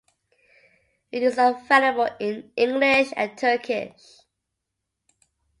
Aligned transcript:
It 1.11 1.21
is 1.21 1.37
available 1.37 2.09
in 2.19 2.51
English 2.55 3.13
and 3.15 3.37
Turkish. 3.37 4.01